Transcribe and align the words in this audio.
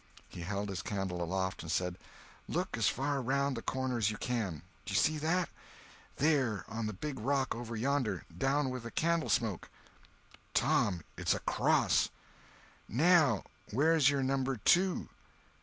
He 0.29 0.41
held 0.41 0.69
his 0.69 0.81
candle 0.81 1.21
aloft 1.21 1.61
and 1.61 1.71
said: 1.71 1.99
"Look 2.47 2.75
as 2.75 2.87
far 2.87 3.19
around 3.19 3.53
the 3.53 3.61
corner 3.61 3.99
as 3.99 4.09
you 4.09 4.17
can. 4.17 4.63
Do 4.83 4.95
you 4.95 4.99
see 4.99 5.19
that? 5.19 5.47
There—on 6.15 6.87
the 6.87 6.93
big 6.93 7.19
rock 7.19 7.53
over 7.53 7.75
yonder—done 7.75 8.71
with 8.71 8.95
candle 8.95 9.29
smoke." 9.29 9.69
"Tom, 10.55 11.01
it's 11.17 11.35
a 11.35 11.39
cross!" 11.41 12.09
"Now 12.89 13.43
where's 13.69 14.09
your 14.09 14.23
Number 14.23 14.57
Two? 14.57 15.09